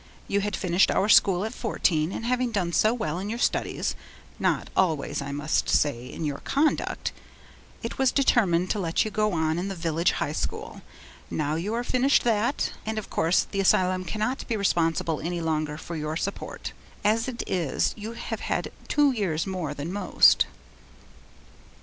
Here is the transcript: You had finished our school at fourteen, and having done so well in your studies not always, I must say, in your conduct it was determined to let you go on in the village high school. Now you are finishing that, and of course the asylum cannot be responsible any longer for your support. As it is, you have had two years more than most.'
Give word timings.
You 0.27 0.41
had 0.41 0.55
finished 0.55 0.89
our 0.89 1.07
school 1.09 1.45
at 1.45 1.53
fourteen, 1.53 2.11
and 2.11 2.25
having 2.25 2.51
done 2.51 2.73
so 2.73 2.91
well 2.91 3.19
in 3.19 3.29
your 3.29 3.37
studies 3.37 3.93
not 4.39 4.67
always, 4.75 5.21
I 5.21 5.31
must 5.31 5.69
say, 5.69 6.07
in 6.11 6.25
your 6.25 6.39
conduct 6.39 7.11
it 7.83 7.99
was 7.99 8.11
determined 8.11 8.71
to 8.71 8.79
let 8.79 9.05
you 9.05 9.11
go 9.11 9.33
on 9.33 9.59
in 9.59 9.67
the 9.67 9.75
village 9.75 10.13
high 10.13 10.31
school. 10.31 10.81
Now 11.29 11.53
you 11.53 11.75
are 11.75 11.83
finishing 11.83 12.23
that, 12.23 12.73
and 12.83 12.97
of 12.97 13.11
course 13.11 13.43
the 13.43 13.59
asylum 13.59 14.03
cannot 14.03 14.47
be 14.47 14.57
responsible 14.57 15.21
any 15.21 15.39
longer 15.39 15.77
for 15.77 15.95
your 15.95 16.17
support. 16.17 16.73
As 17.03 17.27
it 17.27 17.43
is, 17.45 17.93
you 17.95 18.13
have 18.13 18.39
had 18.39 18.71
two 18.87 19.11
years 19.11 19.45
more 19.45 19.75
than 19.75 19.93
most.' 19.93 20.47